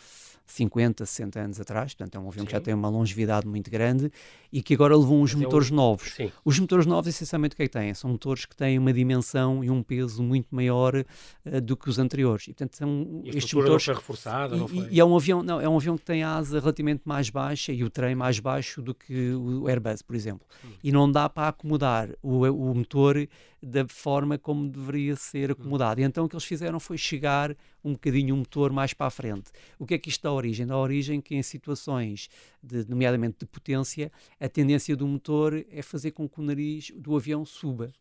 [0.46, 2.46] 50, 60 anos atrás, portanto é um avião Sim.
[2.46, 4.10] que já tem uma longevidade muito grande
[4.52, 5.76] e que agora levou uns Mas motores é um...
[5.76, 6.12] novos.
[6.12, 6.30] Sim.
[6.44, 7.94] Os motores novos, essencialmente, o que é que têm?
[7.94, 11.98] São motores que têm uma dimensão e um peso muito maior uh, do que os
[11.98, 12.44] anteriores.
[12.44, 13.86] E, portanto, são e estes motores.
[13.86, 14.88] Não foi reforçada, e, não foi?
[14.90, 17.72] e é um avião, não, é um avião que tem a asa relativamente mais baixa
[17.72, 20.46] e o trem mais baixo do que o Airbus, por exemplo.
[20.64, 20.68] Hum.
[20.84, 23.26] E não dá para acomodar o, o motor
[23.62, 25.52] da forma como deveria ser hum.
[25.52, 26.00] acomodado.
[26.00, 29.10] E então o que eles fizeram foi chegar um bocadinho o motor mais para a
[29.10, 29.50] frente.
[29.78, 30.66] O que é que isto dá origem?
[30.66, 32.28] Dá origem que em situações,
[32.62, 34.10] de, nomeadamente de potência,
[34.42, 37.92] a tendência do motor é fazer com que o nariz do avião suba.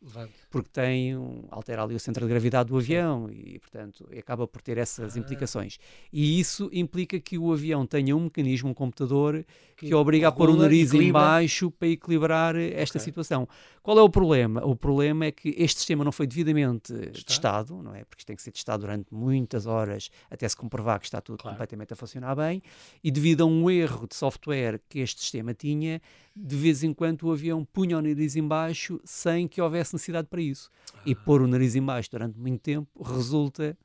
[0.49, 4.59] Porque tem um, altera ali o centro de gravidade do avião e, portanto, acaba por
[4.59, 5.19] ter essas ah.
[5.19, 5.77] implicações.
[6.11, 9.45] E isso implica que o avião tenha um mecanismo, um computador,
[9.77, 13.05] que, que obriga a pôr o nariz em baixo para equilibrar esta okay.
[13.05, 13.47] situação.
[13.83, 14.65] Qual é o problema?
[14.65, 17.23] O problema é que este sistema não foi devidamente está.
[17.27, 18.03] testado, não é?
[18.03, 21.37] Porque isto tem que ser testado durante muitas horas até se comprovar que está tudo
[21.37, 21.55] claro.
[21.55, 22.63] completamente a funcionar bem.
[23.03, 26.01] E devido a um erro de software que este sistema tinha,
[26.35, 30.27] de vez em quando o avião punha o nariz em baixo sem que houvesse necessidade
[30.27, 30.69] para isso.
[30.93, 31.01] Ah.
[31.05, 33.77] E pôr o nariz em baixo durante muito tempo resulta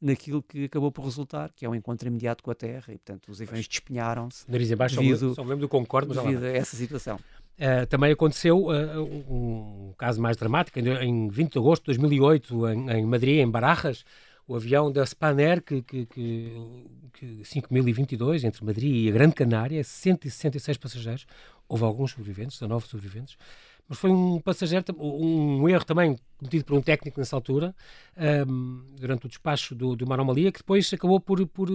[0.00, 3.30] naquilo que acabou por resultar, que é um encontro imediato com a Terra, e portanto
[3.30, 4.44] os aviões despenharam-se.
[4.50, 7.18] Nariz em baixo, devido, só me lembro do Concorde, mas devido a essa situação.
[7.56, 11.98] Uh, também aconteceu uh, um, um, caso mais dramático, em, em 20 de agosto de
[11.98, 14.04] 2008, em, em Madrid, em Barajas,
[14.46, 16.52] o avião da Spanair, que, que, que,
[17.14, 21.26] que 5022, entre Madrid e a Grande Canária, 166 passageiros,
[21.68, 23.36] houve alguns sobreviventes, 19 sobreviventes,
[23.88, 27.74] mas foi um passageiro, um erro também cometido por um técnico nessa altura,
[28.48, 31.68] um, durante o despacho do, de uma anomalia, que depois acabou por, por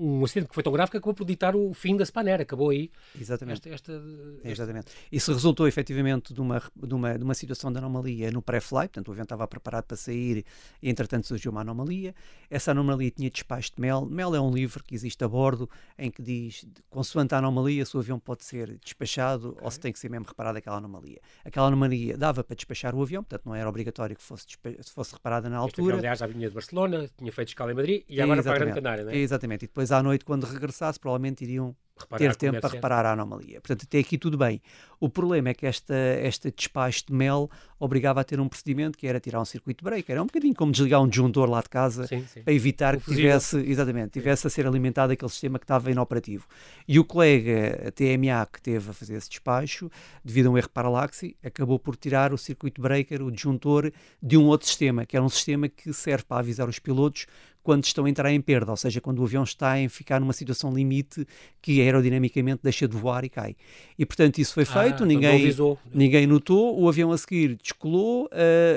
[0.00, 2.70] um acidente que foi tão grave que acabou por ditar o fim da Spanair, acabou
[2.70, 2.90] aí.
[3.18, 3.68] Exatamente.
[3.68, 4.48] Esta, esta, esta...
[4.48, 4.92] Exatamente.
[5.12, 9.08] Isso resultou efetivamente de uma, de uma, de uma situação de anomalia no pré-flight, portanto
[9.08, 10.44] o avião estava preparado para sair
[10.82, 12.14] e entretanto surgiu uma anomalia.
[12.48, 14.06] Essa anomalia tinha despacho de MEL.
[14.06, 17.96] MEL é um livro que existe a bordo em que diz, consoante a anomalia, se
[17.96, 19.64] o avião pode ser despachado okay.
[19.64, 21.20] ou se tem que ser mesmo reparada aquela anomalia.
[21.44, 24.46] Aquela anomalia dava para despachar o avião, portanto não era obrigatório que fosse,
[24.94, 25.70] fosse reparada na altura.
[25.70, 28.52] Este avião, aliás, já vinha de Barcelona, tinha feito escala em Madrid e agora para
[28.52, 29.16] a Grande Canária, não é?
[29.16, 29.64] Exatamente.
[29.64, 31.74] E depois à noite, quando regressasse, provavelmente iriam
[32.16, 33.60] ter tempo para reparar a anomalia.
[33.60, 34.60] Portanto, até aqui tudo bem.
[34.98, 39.06] O problema é que esta, esta despacho de mel obrigava a ter um procedimento que
[39.06, 40.12] era tirar um circuito breaker.
[40.12, 42.42] Era um bocadinho como desligar um disjuntor lá de casa sim, sim.
[42.42, 46.46] para evitar que tivesse, exatamente, tivesse a ser alimentado aquele sistema que estava inoperativo.
[46.86, 49.90] E o colega TMA que teve a fazer esse despacho,
[50.22, 53.90] devido a um erro paralaxe, acabou por tirar o circuito breaker, o disjuntor,
[54.22, 57.26] de um outro sistema, que era um sistema que serve para avisar os pilotos
[57.62, 60.32] quando estão a entrar em perda, ou seja, quando o avião está a ficar numa
[60.32, 61.26] situação limite
[61.60, 63.54] que aerodinamicamente deixa de voar e cai.
[63.98, 65.54] E portanto isso foi ah, feito, ah, ninguém,
[65.92, 68.28] ninguém notou, o avião a seguir descolou, uh,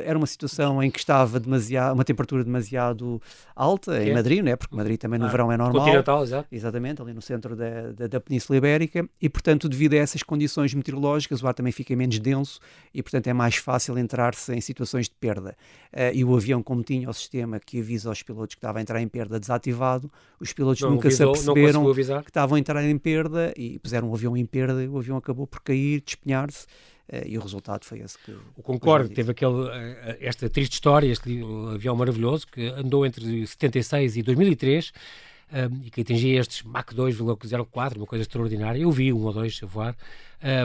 [0.05, 3.21] era uma situação em que estava demasiado, uma temperatura demasiado
[3.55, 4.13] alta em é?
[4.13, 4.55] Madrid, né?
[4.55, 5.83] porque Madrid também no ah, verão é normal.
[5.83, 6.47] Continental, exato.
[6.51, 10.73] Exatamente, ali no centro da, da, da, Península Ibérica, e portanto devido a essas condições
[10.73, 12.59] meteorológicas o ar também fica menos denso
[12.93, 15.55] e portanto é mais fácil entrar-se em situações de perda.
[15.93, 18.81] Uh, e o avião como tinha o sistema que avisa aos pilotos que estava a
[18.81, 22.83] entrar em perda desativado, os pilotos não nunca avisou, se aperceberam que estavam a entrar
[22.83, 26.65] em perda e puseram o avião em perda e o avião acabou por cair, despenhar-se.
[27.11, 28.31] Uh, e o resultado foi esse que.
[28.55, 31.41] O Concorde teve aquele, uh, esta triste história, este
[31.73, 34.93] avião maravilhoso, que andou entre 76 e 2003
[35.53, 38.79] um, e que atingia estes Mach 2,04, uma coisa extraordinária.
[38.79, 39.95] Eu vi um ou dois a voar.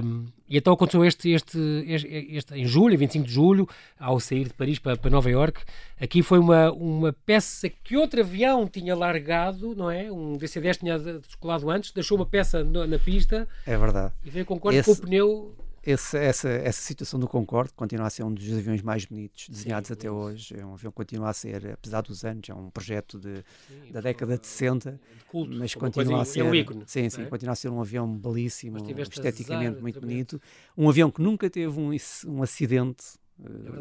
[0.02, 4.44] Um, e então aconteceu este, este, este, este, em julho, 25 de julho, ao sair
[4.44, 5.60] de Paris para, para Nova York.
[6.00, 10.10] Aqui foi uma, uma peça que outro avião tinha largado, não é?
[10.10, 13.46] Um DC-10 tinha descolado antes, deixou uma peça no, na pista.
[13.66, 14.12] É verdade.
[14.24, 14.90] E veio com corte Esse...
[14.90, 15.54] com o pneu
[15.90, 19.88] esse, essa, essa situação do Concorde continua a ser um dos aviões mais bonitos desenhados
[19.88, 20.54] Sim, até hoje.
[20.58, 23.90] É um avião que continua a ser, apesar dos anos, é um projeto de, sim,
[23.90, 26.40] da década de 60, de culto, mas continua a ser.
[26.40, 27.24] É um ícone, sim, sim, é?
[27.24, 30.40] continua a ser um avião belíssimo, esteticamente muito bonito.
[30.76, 31.90] Um avião que nunca teve um,
[32.26, 33.04] um acidente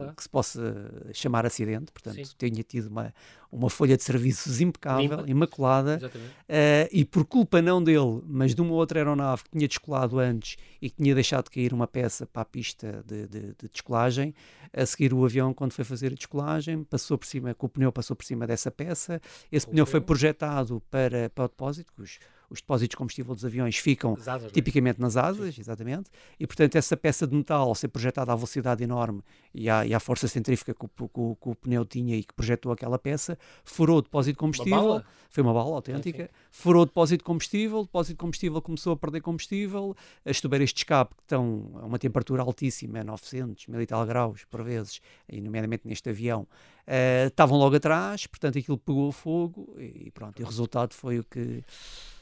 [0.09, 2.35] é que se possa chamar acidente, portanto, Sim.
[2.37, 3.13] tenha tido uma,
[3.51, 5.29] uma folha de serviços impecável, Limpa.
[5.29, 10.19] imaculada, uh, e por culpa não dele, mas de uma outra aeronave que tinha descolado
[10.19, 13.69] antes e que tinha deixado de cair uma peça para a pista de, de, de
[13.71, 14.33] descolagem,
[14.71, 17.91] a seguir o avião, quando foi fazer a descolagem, passou por cima, com o pneu
[17.91, 19.19] passou por cima dessa peça,
[19.51, 23.77] esse pneu foi projetado para, para o depósito, os, os depósitos de combustível dos aviões
[23.77, 24.49] ficam asas, é?
[24.49, 25.61] tipicamente nas asas, Sim.
[25.61, 29.21] exatamente, e portanto essa peça de metal, ao ser projetada à velocidade enorme
[29.53, 32.33] e à, e à força centrífuga que o, que, que o, pneu tinha e que
[32.33, 36.83] projetou aquela peça, furou o depósito de combustível, uma foi uma bala autêntica, é, furou
[36.83, 40.79] o depósito de combustível, o depósito de combustível começou a perder combustível, as tubeiras de
[40.79, 45.41] escape que estão a uma temperatura altíssima, 900, mil e tal graus por vezes, e
[45.41, 46.47] nomeadamente neste avião,
[46.87, 51.23] uh, estavam logo atrás, portanto aquilo pegou fogo e pronto, e o resultado foi o
[51.23, 51.63] que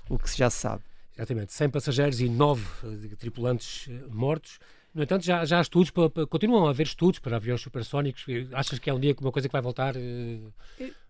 [0.09, 0.83] o que já se sabe.
[1.15, 4.59] Exatamente, 100 passageiros e 9 eh, tripulantes eh, mortos.
[4.93, 8.25] No entanto, já, já há estudos, para, para, continuam a haver estudos para aviões supersónicos.
[8.53, 9.95] Achas que é um dia que uma coisa que vai voltar?
[9.95, 10.53] Uh...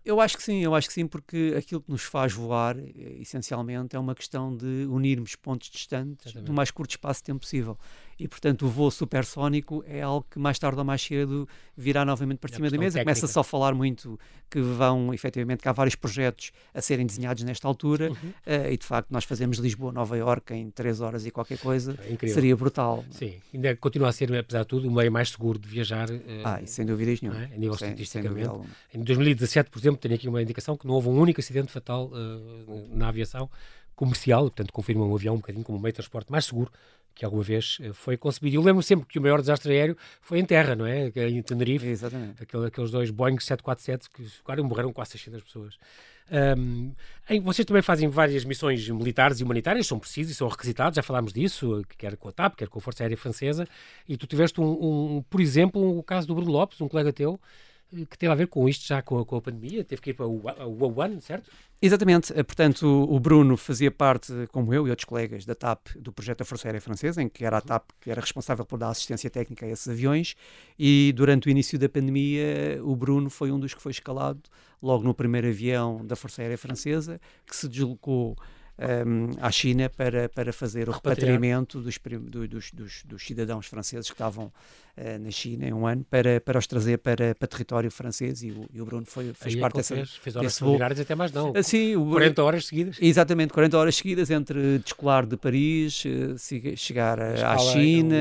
[0.06, 2.76] Eu acho que sim, eu acho que sim, porque aquilo que nos faz voar,
[3.20, 6.48] essencialmente, é uma questão de unirmos pontos distantes Exatamente.
[6.48, 7.76] no mais curto espaço de tempo possível
[8.18, 12.38] e portanto o voo supersónico é algo que mais tarde ou mais cedo virá novamente
[12.38, 12.98] para cima da mesa.
[12.98, 17.42] Começa só a falar muito que vão, efetivamente, que há vários projetos a serem desenhados
[17.42, 18.14] nesta altura uhum.
[18.14, 22.26] uh, e de facto nós fazemos Lisboa-Nova Iorque em 3 horas e qualquer coisa, é
[22.28, 23.04] seria brutal.
[23.10, 26.08] Sim, ainda continua a ser, apesar de tudo, o meio mais seguro de viajar.
[26.08, 27.42] Uh, ah, e sem dúvidas nenhuma.
[27.42, 27.46] É?
[27.46, 28.48] A nível sem, estatisticamente.
[28.90, 31.72] Sem em 2017, por exemplo, tenho aqui uma indicação que não houve um único acidente
[31.72, 33.50] fatal uh, na aviação
[33.94, 36.70] comercial, portanto confirma um avião um bocadinho como um meio de transporte mais seguro
[37.16, 38.56] que alguma vez eh, foi concebido.
[38.56, 41.08] Eu lembro sempre que o maior desastre aéreo foi em terra, não é?
[41.08, 41.86] Em Tenerife.
[41.86, 42.42] Exatamente.
[42.42, 45.78] Aquele, aqueles dois Boeing 747 que agora morreram quase 600 pessoas.
[46.30, 46.92] Um,
[47.30, 51.02] em, vocês também fazem várias missões militares e humanitárias, são precisos e são requisitados, já
[51.02, 53.66] falámos disso, quer com a TAP, quer com a Força Aérea Francesa,
[54.08, 57.12] e tu tiveste, um, um por exemplo, um, o caso do Bruno Lopes, um colega
[57.12, 57.40] teu,
[57.90, 60.14] que teve a ver com isto já com a, com a pandemia, teve que ir
[60.14, 60.40] para o
[60.78, 61.50] Wuhan, certo?
[61.80, 66.12] Exatamente, eh, portanto o Bruno fazia parte, como eu e outros colegas, da TAP, do
[66.12, 68.88] projeto da Força Aérea Francesa, em que era a TAP que era responsável por dar
[68.88, 70.34] assistência técnica a esses aviões.
[70.78, 74.40] E durante o início da pandemia o Bruno foi um dos que foi escalado
[74.82, 78.36] logo no primeiro avião da Força Aérea Francesa, que se deslocou
[78.78, 84.14] um, à China para, para fazer o repatriamento dos, dos, dos, dos, cidadãos franceses que
[84.14, 88.42] estavam uh, na China em um ano para, para os trazer para, para território francês
[88.42, 89.94] e o, e o Bruno foi, fez Aí parte é dessa.
[89.94, 91.54] Fez, fez horas extraordinárias até mais não.
[91.56, 92.98] Assim, o, 40 horas seguidas.
[93.00, 98.14] Exatamente, 40 horas seguidas entre descolar de Paris, uh, chegar à China,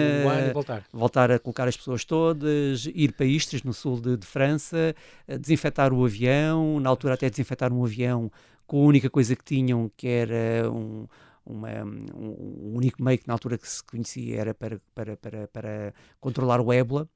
[0.50, 0.84] um voltar.
[0.92, 4.96] voltar a colocar as pessoas todas, ir para Istres, no sul de, de França,
[5.40, 8.32] desinfetar o avião, na altura até desinfetar um avião
[8.66, 11.08] com a única coisa que tinham que era um,
[11.46, 15.48] uma, um, um único meio que na altura que se conhecia era para, para, para,
[15.48, 17.08] para controlar o ébola,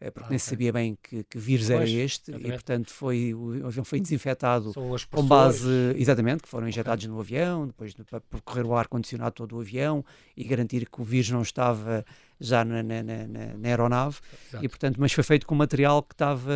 [0.00, 2.90] eh, porque ah, nem se sabia bem que, que vírus pois, era este, e portanto
[2.92, 4.72] foi, o avião foi desinfetado
[5.10, 7.14] com base, exatamente, que foram injetados okay.
[7.14, 10.04] no avião, depois de, para percorrer o ar-condicionado todo o avião
[10.36, 12.04] e garantir que o vírus não estava
[12.38, 14.18] já na, na, na, na aeronave,
[14.48, 14.64] Exato.
[14.64, 16.52] e portanto, mas foi feito com material que estava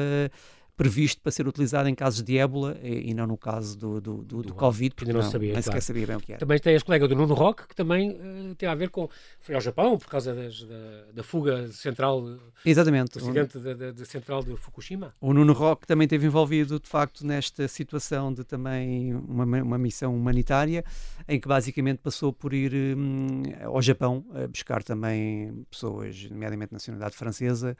[0.82, 4.16] previsto para ser utilizado em casos de ébola e, e não no caso do, do,
[4.24, 5.64] do, do Covid, porque não, não sabia, nem claro.
[5.64, 6.40] sequer sabia bem o que era.
[6.40, 9.08] Também tens colega do Nuno Roque, que também uh, tem a ver com.
[9.40, 12.36] Foi ao Japão por causa das, da, da, fuga central.
[12.64, 13.16] Exatamente.
[13.16, 15.14] Do acidente da, da, da, central de Fukushima.
[15.20, 20.16] O Nuno Roque também esteve envolvido, de facto, nesta situação de também uma, uma missão
[20.16, 20.84] humanitária,
[21.28, 27.14] em que basicamente passou por ir hum, ao Japão a buscar também pessoas, nomeadamente nacionalidade
[27.14, 27.76] francesa,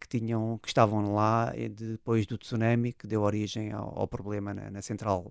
[0.00, 4.70] que, tinham, que estavam lá depois do tsunami que deu origem ao, ao problema na,
[4.70, 5.30] na central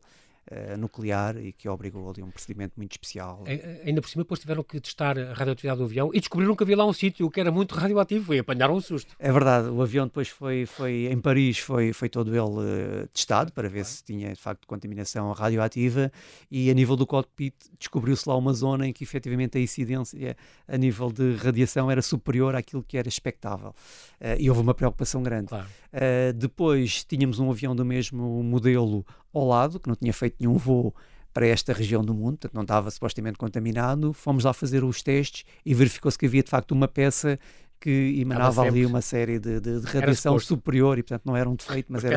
[0.52, 3.44] uh, nuclear e que obrigou ali um procedimento muito especial.
[3.86, 6.78] Ainda por cima, depois tiveram que testar a radioatividade do avião e descobriram que havia
[6.78, 9.16] lá um sítio que era muito radioativo e apanharam um susto.
[9.20, 13.52] É verdade, o avião depois foi, foi em Paris, foi, foi todo ele uh, testado
[13.52, 16.12] para ver se tinha de facto contaminação radioativa
[16.50, 20.36] e a nível do cockpit descobriu-se lá uma zona em que efetivamente a incidência
[20.68, 25.22] a nível de radiação era superior àquilo que era expectável uh, e houve uma preocupação
[25.24, 25.48] grande.
[25.48, 25.68] Claro.
[25.94, 29.06] Uh, depois tínhamos um avião do mesmo modelo
[29.38, 30.94] ao lado, que não tinha feito nenhum voo
[31.34, 34.14] para esta região do mundo, portanto não estava supostamente contaminado.
[34.14, 37.38] Fomos lá fazer os testes e verificou-se que havia de facto uma peça
[37.80, 41.56] que emanava ali uma série de, de, de radiação superior e portanto não era um
[41.56, 42.16] defeito, mas, era,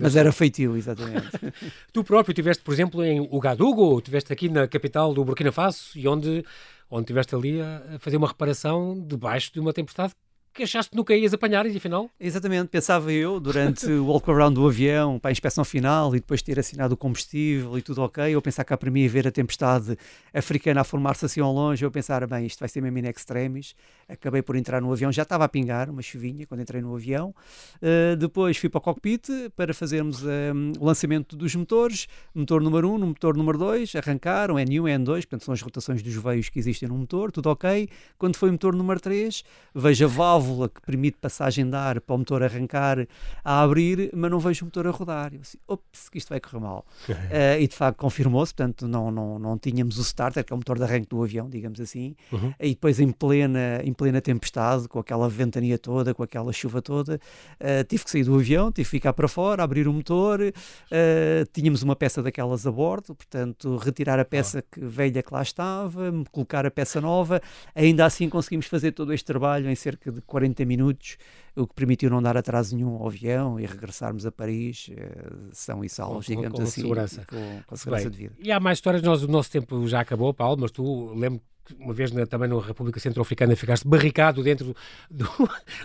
[0.00, 1.28] mas era feitio, exatamente.
[1.92, 6.06] tu próprio tiveste, por exemplo, em Ugadugo, tiveste aqui na capital do Burkina Faso e
[6.06, 6.44] onde,
[6.88, 10.14] onde tiveste ali a fazer uma reparação debaixo de uma tempestade
[10.52, 12.10] que achaste que nunca ias apanhar e afinal?
[12.20, 16.42] Exatamente, pensava eu durante o walk around do avião para a inspeção final e depois
[16.42, 19.96] ter assinado o combustível e tudo ok, eu pensar cá para mim ver a tempestade
[20.32, 23.74] africana a formar-se assim ao longe, eu pensar, bem, isto vai ser mesmo in extremis,
[24.06, 27.34] acabei por entrar no avião, já estava a pingar uma chuvinha quando entrei no avião,
[27.80, 32.90] uh, depois fui para o cockpit para fazermos um, o lançamento dos motores, motor número
[32.90, 36.58] 1, um, motor número 2, arrancaram, N1, N2, portanto são as rotações dos veios que
[36.58, 37.88] existem no motor, tudo ok,
[38.18, 39.42] quando foi o motor número 3,
[39.74, 43.06] vejo a válvula válvula que permite passagem de ar para o motor arrancar
[43.44, 45.32] a abrir, mas não vejo o motor a rodar.
[45.32, 46.84] Eu assim, ops, que isto vai correr mal.
[47.08, 50.56] uh, e de facto confirmou-se, portanto não, não, não tínhamos o starter, que é o
[50.56, 52.14] motor de arranque do avião, digamos assim.
[52.32, 52.52] Uhum.
[52.60, 57.20] E depois em plena, em plena tempestade, com aquela ventania toda, com aquela chuva toda,
[57.60, 60.40] uh, tive que sair do avião, tive que ficar para fora, abrir o motor.
[60.40, 64.74] Uh, tínhamos uma peça daquelas a bordo, portanto retirar a peça oh.
[64.74, 67.40] que, velha que lá estava, colocar a peça nova.
[67.74, 71.18] Ainda assim conseguimos fazer todo este trabalho em cerca de 40 minutos,
[71.54, 75.84] o que permitiu não dar atraso nenhum ao avião e regressarmos a Paris eh, são
[75.84, 77.26] e salvos, digamos com, com assim, segurança.
[77.28, 78.34] Com, com segurança de vida.
[78.38, 81.42] E há mais histórias, nós, o nosso tempo já acabou, Paulo, mas tu lembro
[81.78, 84.74] uma vez na, também na República Centro-Africana ficaste barricado dentro
[85.10, 85.28] do,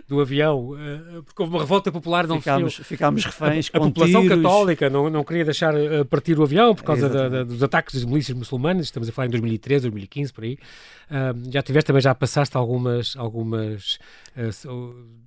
[0.07, 4.21] do avião uh, porque houve uma revolta popular não ficámos, ficámos reféns a, a população
[4.21, 4.37] tiros.
[4.37, 7.95] católica não, não queria deixar uh, partir o avião por causa da, da, dos ataques
[7.95, 10.57] das milícias muçulmanas estamos a falar em 2013, 2015 por aí.
[11.09, 13.97] Uh, já tiveste também já passaste algumas algumas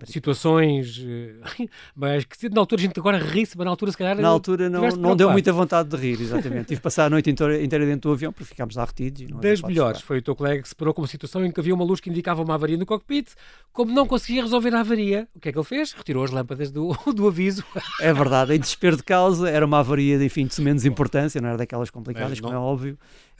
[0.05, 1.05] situações
[1.97, 4.69] mas que na altura a gente agora ri-se mas na altura se calhar na altura
[4.69, 6.67] não, não deu muita vontade de rir exatamente.
[6.67, 9.63] Tive que passar a noite inteira, inteira dentro do avião porque ficámos lá retidos das
[9.63, 11.85] melhores foi o teu colega que se parou com uma situação em que havia uma
[11.85, 13.29] luz que indicava uma avaria no cockpit.
[13.73, 15.93] Como não conseguia resolver a avaria, o que é que ele fez?
[15.93, 17.63] Retirou as lâmpadas do, do aviso.
[18.01, 21.51] É verdade, em desespero de causa, era uma avaria de, enfim, de menos importância, não
[21.51, 22.99] era daquelas complicadas, como é óbvio.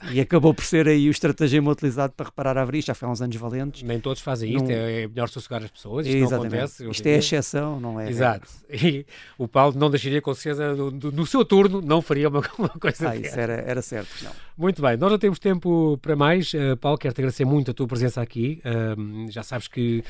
[0.09, 3.11] E acabou por ser aí o estratagema utilizado para reparar a avaria, já foi há
[3.11, 3.83] uns anos valentes.
[3.83, 6.51] Nem todos fazem isto, é melhor sossegar as pessoas, isto Exatamente.
[6.51, 6.89] não acontece.
[6.89, 8.09] Isto é exceção, não é?
[8.09, 8.47] Exato.
[8.69, 9.05] E
[9.37, 13.09] o Paulo não deixaria com certeza, no, no seu turno, não faria uma, uma coisa
[13.09, 14.31] Ah, isso era, era certo, não.
[14.57, 16.53] Muito bem, nós não temos tempo para mais.
[16.53, 18.61] Uh, Paulo, quero-te agradecer muito a tua presença aqui.
[18.65, 20.03] Uh, já sabes que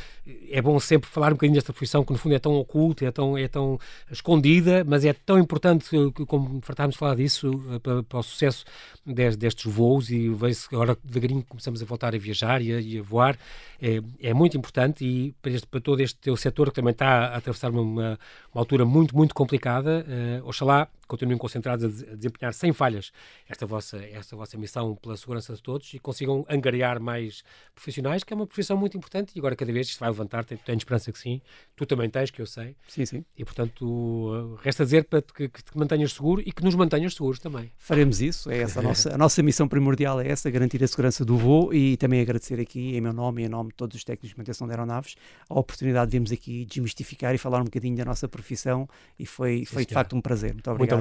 [0.49, 3.11] é bom sempre falar um bocadinho desta profissão que no fundo é tão oculta, é
[3.11, 3.79] tão, é tão
[4.11, 5.89] escondida, mas é tão importante,
[6.27, 8.65] como fartámos de falar disso, uh, para, para, o sucesso
[9.05, 12.99] des, destes voos e vejo agora devagarinho começamos a voltar a viajar e a, e
[12.99, 13.37] a voar,
[13.81, 17.27] é, é, muito importante e para, este, para, todo este teu setor que também está
[17.27, 18.19] a atravessar uma,
[18.53, 23.11] uma altura muito, muito complicada, uh, oxalá continuem concentrados a, desempenhar sem falhas
[23.49, 27.43] esta vossa, esta vossa missão pela segurança de todos e consigam angariar mais
[27.75, 30.61] profissionais, que é uma profissão muito importante e agora cada vez isto vai levantar, tenho,
[30.65, 31.41] tenho esperança que sim.
[31.75, 32.77] Tu também tens, que eu sei.
[32.87, 33.25] Sim, sim.
[33.37, 37.39] E portanto, resta dizer para que, que te mantenhas seguro e que nos mantenhas seguros
[37.39, 37.71] também.
[37.77, 41.25] Faremos isso, é essa a nossa, a nossa missão primordial, é essa, garantir a segurança
[41.25, 44.03] do voo e também agradecer aqui, em meu nome e em nome de todos os
[44.03, 45.15] técnicos de manutenção de aeronaves,
[45.49, 48.87] a oportunidade de virmos aqui desmistificar e falar um bocadinho da nossa profissão
[49.19, 50.53] e foi, foi de facto um prazer.
[50.53, 50.79] Muito obrigado.
[50.79, 51.00] Muito obrigado,